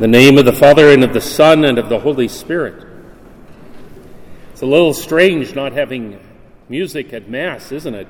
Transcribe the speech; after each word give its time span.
In 0.00 0.10
the 0.10 0.18
name 0.18 0.38
of 0.38 0.46
the 0.46 0.52
Father, 0.54 0.88
and 0.88 1.04
of 1.04 1.12
the 1.12 1.20
Son, 1.20 1.62
and 1.62 1.76
of 1.76 1.90
the 1.90 1.98
Holy 1.98 2.26
Spirit. 2.26 2.86
It's 4.50 4.62
a 4.62 4.66
little 4.66 4.94
strange 4.94 5.54
not 5.54 5.74
having 5.74 6.18
music 6.70 7.12
at 7.12 7.28
Mass, 7.28 7.70
isn't 7.70 7.94
it? 7.94 8.06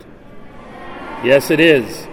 Yes, 1.24 1.50
it 1.50 1.58
is. 1.58 2.06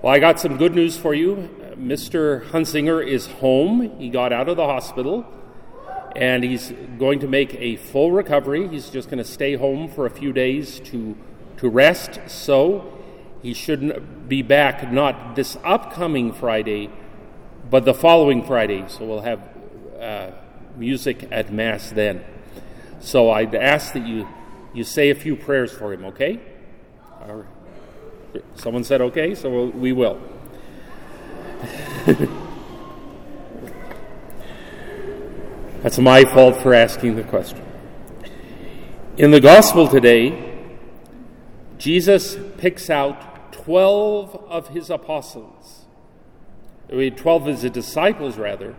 Well, 0.00 0.14
I 0.14 0.20
got 0.20 0.38
some 0.38 0.58
good 0.58 0.76
news 0.76 0.96
for 0.96 1.12
you. 1.12 1.50
Mr. 1.76 2.48
Hunsinger 2.50 3.04
is 3.04 3.26
home. 3.26 3.98
He 3.98 4.10
got 4.10 4.32
out 4.32 4.48
of 4.48 4.56
the 4.56 4.66
hospital 4.66 5.26
and 6.14 6.44
he's 6.44 6.72
going 7.00 7.18
to 7.18 7.26
make 7.26 7.56
a 7.56 7.74
full 7.74 8.12
recovery. 8.12 8.68
He's 8.68 8.90
just 8.90 9.10
going 9.10 9.18
to 9.18 9.28
stay 9.28 9.56
home 9.56 9.88
for 9.88 10.06
a 10.06 10.10
few 10.10 10.32
days 10.32 10.78
to, 10.84 11.16
to 11.56 11.68
rest. 11.68 12.20
So 12.28 12.96
he 13.42 13.54
shouldn't 13.54 14.28
be 14.28 14.42
back 14.42 14.92
not 14.92 15.34
this 15.34 15.56
upcoming 15.64 16.32
Friday, 16.32 16.90
but 17.70 17.84
the 17.84 17.94
following 17.94 18.42
Friday. 18.44 18.84
So 18.88 19.04
we'll 19.04 19.20
have 19.20 19.40
uh, 20.00 20.30
music 20.76 21.28
at 21.30 21.52
Mass 21.52 21.90
then. 21.90 22.24
So 23.00 23.30
I'd 23.30 23.54
ask 23.54 23.92
that 23.92 24.06
you, 24.06 24.28
you 24.74 24.84
say 24.84 25.10
a 25.10 25.14
few 25.14 25.36
prayers 25.36 25.72
for 25.72 25.92
him, 25.92 26.04
okay? 26.06 26.40
Someone 28.56 28.84
said 28.84 29.00
okay, 29.00 29.34
so 29.34 29.50
we'll, 29.50 29.70
we 29.70 29.92
will. 29.92 30.20
That's 35.82 35.98
my 35.98 36.24
fault 36.24 36.56
for 36.62 36.74
asking 36.74 37.16
the 37.16 37.22
question. 37.22 37.62
In 39.16 39.30
the 39.30 39.40
gospel 39.40 39.88
today, 39.88 40.44
Jesus 41.78 42.36
picks 42.56 42.90
out 42.90 43.52
12 43.52 44.34
of 44.48 44.68
his 44.68 44.90
apostles, 44.90 45.86
12 46.88 47.46
of 47.46 47.60
his 47.60 47.70
disciples, 47.70 48.36
rather, 48.38 48.74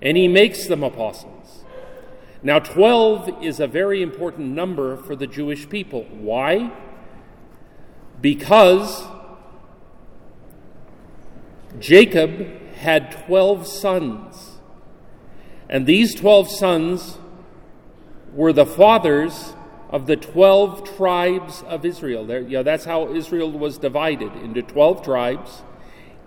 and 0.00 0.16
he 0.16 0.28
makes 0.28 0.66
them 0.66 0.82
apostles. 0.82 1.64
Now, 2.42 2.58
12 2.58 3.42
is 3.42 3.60
a 3.60 3.66
very 3.66 4.02
important 4.02 4.48
number 4.48 4.96
for 4.96 5.14
the 5.14 5.26
Jewish 5.26 5.68
people. 5.68 6.04
Why? 6.10 6.72
Because 8.20 9.04
Jacob 11.78 12.74
had 12.74 13.12
12 13.26 13.66
sons. 13.66 14.58
And 15.68 15.86
these 15.86 16.14
12 16.14 16.50
sons 16.50 17.18
were 18.32 18.52
the 18.52 18.66
fathers 18.66 19.54
of 19.90 20.06
the 20.06 20.16
12 20.16 20.96
tribes 20.96 21.62
of 21.68 21.84
Israel. 21.84 22.24
There, 22.26 22.40
you 22.40 22.56
know, 22.58 22.62
that's 22.62 22.84
how 22.84 23.14
Israel 23.14 23.52
was 23.52 23.78
divided 23.78 24.34
into 24.36 24.62
12 24.62 25.04
tribes, 25.04 25.62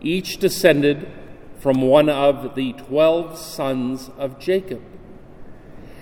each 0.06 0.38
descended 0.38 1.12
from 1.60 1.82
one 1.82 2.10
of 2.10 2.56
the 2.56 2.74
12 2.74 3.38
sons 3.38 4.12
of 4.18 4.40
Jacob. 4.40 4.82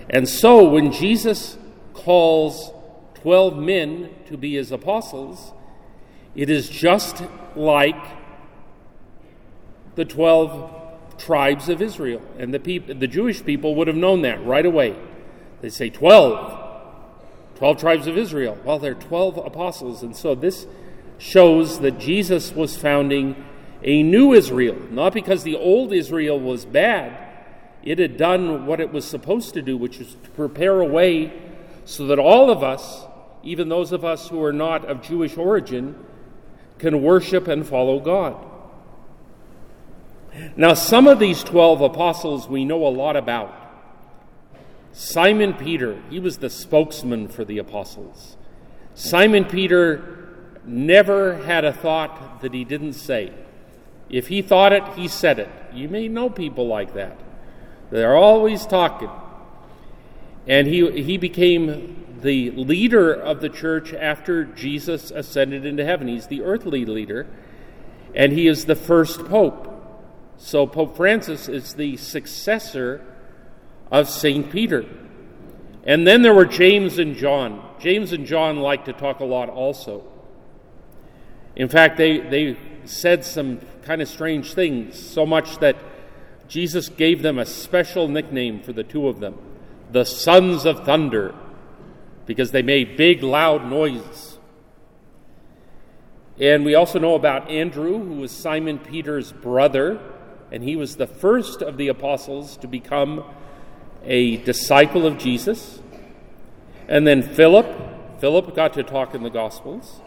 And 0.09 0.27
so 0.27 0.67
when 0.67 0.91
Jesus 0.91 1.57
calls 1.93 2.71
12 3.15 3.57
men 3.57 4.09
to 4.27 4.35
be 4.35 4.55
his 4.55 4.71
apostles, 4.71 5.53
it 6.35 6.49
is 6.49 6.69
just 6.69 7.23
like 7.55 7.95
the 9.95 10.03
12 10.03 11.17
tribes 11.17 11.69
of 11.69 11.81
Israel. 11.81 12.21
And 12.37 12.53
the, 12.53 12.59
peop- 12.59 12.99
the 12.99 13.07
Jewish 13.07 13.43
people 13.45 13.75
would 13.75 13.87
have 13.87 13.95
known 13.95 14.23
that 14.23 14.45
right 14.45 14.65
away. 14.65 14.97
They 15.61 15.69
say 15.69 15.89
12. 15.89 16.59
12 17.55 17.79
tribes 17.79 18.07
of 18.07 18.17
Israel. 18.17 18.57
Well, 18.65 18.79
they're 18.79 18.95
12 18.95 19.37
apostles. 19.37 20.03
And 20.03 20.13
so 20.13 20.35
this 20.35 20.67
shows 21.17 21.79
that 21.79 21.99
Jesus 21.99 22.51
was 22.51 22.75
founding 22.75 23.45
a 23.83 24.03
new 24.03 24.33
Israel, 24.33 24.77
not 24.91 25.13
because 25.13 25.43
the 25.43 25.55
old 25.55 25.93
Israel 25.93 26.39
was 26.39 26.65
bad. 26.65 27.17
It 27.83 27.99
had 27.99 28.17
done 28.17 28.65
what 28.65 28.79
it 28.79 28.93
was 28.93 29.05
supposed 29.05 29.53
to 29.55 29.61
do, 29.61 29.77
which 29.77 29.99
was 29.99 30.15
to 30.15 30.29
prepare 30.31 30.79
a 30.79 30.85
way 30.85 31.33
so 31.85 32.07
that 32.07 32.17
all 32.17 32.49
of 32.49 32.63
us, 32.63 33.03
even 33.43 33.67
those 33.67 33.91
of 33.91 34.05
us 34.05 34.29
who 34.29 34.41
are 34.41 34.53
not 34.53 34.85
of 34.85 35.01
Jewish 35.01 35.37
origin, 35.37 35.95
can 36.79 37.01
worship 37.01 37.47
and 37.47 37.67
follow 37.67 37.99
God. 37.99 38.37
Now, 40.55 40.73
some 40.73 41.07
of 41.07 41.19
these 41.19 41.43
12 41.43 41.81
apostles 41.81 42.47
we 42.47 42.65
know 42.65 42.87
a 42.87 42.89
lot 42.89 43.15
about. 43.15 43.53
Simon 44.93 45.53
Peter, 45.53 46.01
he 46.09 46.19
was 46.19 46.37
the 46.37 46.49
spokesman 46.49 47.27
for 47.27 47.43
the 47.43 47.57
apostles. 47.57 48.37
Simon 48.95 49.45
Peter 49.45 50.49
never 50.65 51.43
had 51.43 51.65
a 51.65 51.73
thought 51.73 52.41
that 52.41 52.53
he 52.53 52.63
didn't 52.63 52.93
say. 52.93 53.33
If 54.13 54.27
he 54.27 54.43
thought 54.43 54.73
it, 54.73 54.87
he 54.89 55.07
said 55.07 55.39
it. 55.39 55.49
You 55.73 55.89
may 55.89 56.07
know 56.07 56.29
people 56.29 56.67
like 56.67 56.93
that. 56.93 57.19
They're 57.89 58.15
always 58.15 58.67
talking. 58.67 59.09
And 60.45 60.67
he, 60.67 61.01
he 61.01 61.17
became 61.17 62.19
the 62.21 62.51
leader 62.51 63.11
of 63.11 63.41
the 63.41 63.49
church 63.49 63.91
after 63.91 64.45
Jesus 64.45 65.09
ascended 65.09 65.65
into 65.65 65.83
heaven. 65.83 66.07
He's 66.07 66.27
the 66.27 66.43
earthly 66.43 66.85
leader, 66.85 67.25
and 68.13 68.31
he 68.31 68.45
is 68.45 68.65
the 68.65 68.75
first 68.75 69.25
pope. 69.25 69.67
So 70.37 70.67
Pope 70.67 70.95
Francis 70.95 71.49
is 71.49 71.73
the 71.73 71.97
successor 71.97 73.01
of 73.91 74.07
St. 74.07 74.51
Peter. 74.51 74.85
And 75.85 76.05
then 76.05 76.21
there 76.21 76.35
were 76.35 76.45
James 76.45 76.99
and 76.99 77.15
John. 77.15 77.67
James 77.79 78.13
and 78.13 78.27
John 78.27 78.57
like 78.57 78.85
to 78.85 78.93
talk 78.93 79.21
a 79.21 79.25
lot 79.25 79.49
also. 79.49 80.03
In 81.55 81.67
fact, 81.67 81.97
they, 81.97 82.19
they 82.19 82.57
said 82.85 83.25
some 83.25 83.59
kind 83.83 84.01
of 84.01 84.07
strange 84.07 84.53
things, 84.53 84.97
so 84.97 85.25
much 85.25 85.57
that 85.59 85.75
Jesus 86.47 86.89
gave 86.89 87.21
them 87.21 87.39
a 87.39 87.45
special 87.45 88.07
nickname 88.07 88.61
for 88.61 88.73
the 88.73 88.83
two 88.83 89.07
of 89.07 89.19
them 89.19 89.37
the 89.91 90.03
sons 90.03 90.65
of 90.65 90.85
thunder, 90.85 91.35
because 92.25 92.49
they 92.49 92.63
made 92.63 92.97
big, 92.97 93.21
loud 93.21 93.69
noises. 93.69 94.39
And 96.39 96.65
we 96.65 96.73
also 96.73 96.97
know 96.97 97.13
about 97.13 97.47
Andrew, 97.47 97.99
who 97.99 98.15
was 98.15 98.31
Simon 98.31 98.79
Peter's 98.79 99.31
brother 99.31 99.99
and 100.53 100.63
he 100.63 100.75
was 100.75 100.97
the 100.97 101.07
first 101.07 101.63
of 101.63 101.77
the 101.77 101.87
apostles 101.87 102.57
to 102.57 102.67
become 102.67 103.23
a 104.05 104.37
disciple 104.37 105.07
of 105.07 105.17
Jesus. 105.17 105.81
And 106.87 107.07
then 107.07 107.23
Philip, 107.23 108.19
Philip 108.21 108.55
got 108.55 108.73
to 108.73 108.83
talk 108.83 109.15
in 109.15 109.23
the 109.23 109.31
Gospels. 109.31 109.99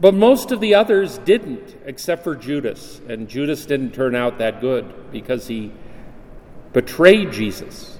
But 0.00 0.14
most 0.14 0.52
of 0.52 0.60
the 0.60 0.74
others 0.74 1.18
didn't, 1.18 1.76
except 1.84 2.22
for 2.22 2.36
Judas. 2.36 3.00
And 3.08 3.28
Judas 3.28 3.66
didn't 3.66 3.92
turn 3.92 4.14
out 4.14 4.38
that 4.38 4.60
good 4.60 5.10
because 5.10 5.48
he 5.48 5.72
betrayed 6.72 7.32
Jesus. 7.32 7.98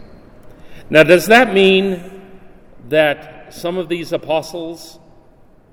Now, 0.91 1.03
does 1.03 1.26
that 1.26 1.53
mean 1.53 2.22
that 2.88 3.53
some 3.53 3.76
of 3.78 3.88
these 3.88 4.12
apostles 4.12 4.98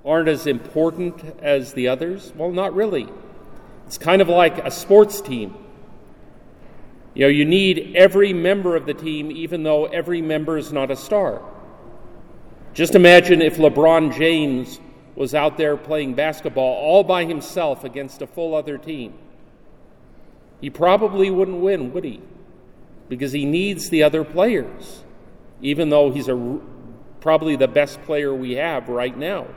aren't 0.04 0.28
as 0.28 0.48
important 0.48 1.24
as 1.42 1.74
the 1.74 1.90
others? 1.90 2.34
Well, 2.36 2.52
not 2.52 2.74
really. 2.74 3.08
It's 3.86 3.98
kind 3.98 4.22
of 4.22 4.30
like 4.30 4.58
a 4.58 4.72
sports 4.72 5.22
team. 5.22 5.56
You 7.14 7.22
know, 7.22 7.30
you 7.30 7.46
need 7.46 7.94
every 7.96 8.34
member 8.34 8.76
of 8.76 8.86
the 8.86 8.94
team, 8.94 9.32
even 9.32 9.64
though 9.64 9.86
every 9.86 10.22
member 10.22 10.58
is 10.58 10.74
not 10.74 10.92
a 10.92 10.96
star. 10.96 11.42
Just 12.74 12.94
imagine 12.94 13.42
if 13.42 13.58
LeBron 13.58 14.18
James 14.18 14.80
was 15.16 15.34
out 15.34 15.58
there 15.58 15.78
playing 15.78 16.14
basketball 16.14 16.76
all 16.76 17.04
by 17.04 17.26
himself 17.26 17.84
against 17.84 18.22
a 18.22 18.28
full 18.28 18.54
other 18.54 18.78
team. 18.78 19.14
He 20.62 20.70
probably 20.70 21.30
wouldn't 21.30 21.62
win, 21.62 21.94
would 21.94 22.04
he? 22.04 22.22
Because 23.08 23.32
he 23.32 23.46
needs 23.46 23.90
the 23.90 24.04
other 24.04 24.24
players, 24.24 25.04
even 25.62 25.90
though 25.90 26.12
he's 26.12 26.28
a, 26.28 26.60
probably 27.22 27.56
the 27.56 27.68
best 27.68 28.02
player 28.04 28.34
we 28.34 28.54
have 28.54 28.90
right 28.90 29.16
now. 29.16 29.48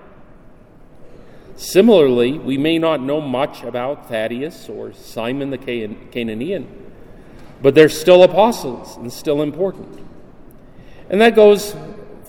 Similarly, 1.56 2.38
we 2.38 2.56
may 2.56 2.78
not 2.78 3.00
know 3.00 3.20
much 3.20 3.64
about 3.64 4.08
Thaddeus 4.08 4.68
or 4.68 4.92
Simon 4.92 5.50
the 5.50 5.58
Canaanian, 5.58 6.92
but 7.60 7.74
they're 7.74 7.88
still 7.88 8.22
apostles 8.22 8.96
and 8.96 9.12
still 9.12 9.42
important. 9.42 9.98
And 11.10 11.20
that 11.20 11.34
goes 11.34 11.74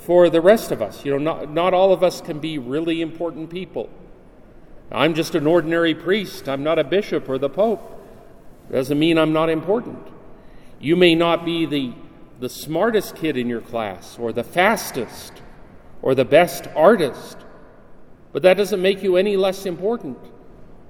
for 0.09 0.27
the 0.27 0.41
rest 0.41 0.71
of 0.71 0.81
us. 0.81 1.06
You 1.06 1.11
know, 1.11 1.17
not, 1.19 1.51
not 1.51 1.73
all 1.75 1.94
of 1.94 2.01
us 2.01 2.19
can 2.19 2.39
be 2.39 2.57
really 2.57 3.00
important 3.00 3.51
people. 3.51 3.91
I'm 4.91 5.13
just 5.13 5.35
an 5.35 5.45
ordinary 5.45 5.94
priest. 5.94 6.50
I'm 6.50 6.63
not 6.63 6.79
a 6.79 6.83
bishop 6.83 7.29
or 7.29 7.38
the 7.38 7.50
pope. 7.50 7.95
Doesn't 8.71 8.97
mean 8.97 9.19
I'm 9.19 9.33
not 9.33 9.51
important. 9.51 10.00
You 10.79 10.95
may 10.95 11.13
not 11.13 11.45
be 11.45 11.67
the, 11.67 11.94
the 12.39 12.50
smartest 12.50 13.15
kid 13.17 13.38
in 13.38 13.47
your 13.47 13.61
class 13.61 14.17
or 14.17 14.33
the 14.33 14.44
fastest 14.44 15.44
or 16.01 16.15
the 16.15 16.25
best 16.25 16.65
artist 16.75 17.38
but 18.31 18.44
that 18.44 18.57
doesn't 18.57 18.81
make 18.81 19.01
you 19.01 19.17
any 19.17 19.38
less 19.38 19.65
important 19.65 20.17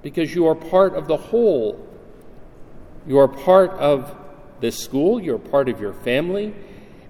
because 0.01 0.33
you 0.35 0.47
are 0.47 0.55
part 0.55 0.93
of 0.95 1.07
the 1.07 1.17
whole. 1.17 1.85
You 3.07 3.17
are 3.19 3.27
part 3.27 3.71
of 3.71 4.15
this 4.59 4.77
school, 4.77 5.21
you're 5.21 5.39
part 5.39 5.69
of 5.69 5.79
your 5.79 5.93
family, 5.93 6.53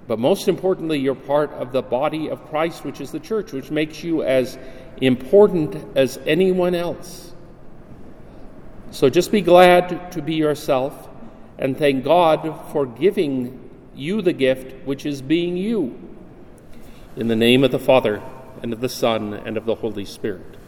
but 0.09 0.17
most 0.17 0.47
importantly, 0.47 0.97
you're 0.97 1.13
part 1.13 1.51
of 1.51 1.71
the 1.71 1.83
body 1.83 2.31
of 2.31 2.43
Christ, 2.49 2.83
which 2.83 2.99
is 2.99 3.11
the 3.11 3.19
church, 3.19 3.51
which 3.51 3.69
makes 3.69 4.03
you 4.03 4.23
as 4.23 4.57
important 4.99 5.95
as 5.95 6.17
anyone 6.25 6.73
else. 6.73 7.31
So 8.89 9.07
just 9.11 9.31
be 9.31 9.41
glad 9.41 10.11
to 10.13 10.21
be 10.23 10.33
yourself 10.33 11.07
and 11.59 11.77
thank 11.77 12.03
God 12.03 12.71
for 12.71 12.87
giving 12.87 13.69
you 13.93 14.23
the 14.23 14.33
gift 14.33 14.83
which 14.83 15.05
is 15.05 15.21
being 15.21 15.55
you. 15.55 15.95
In 17.15 17.27
the 17.27 17.35
name 17.35 17.63
of 17.63 17.69
the 17.69 17.77
Father, 17.77 18.19
and 18.63 18.73
of 18.73 18.81
the 18.81 18.89
Son, 18.89 19.35
and 19.35 19.57
of 19.57 19.65
the 19.65 19.75
Holy 19.75 20.05
Spirit. 20.05 20.58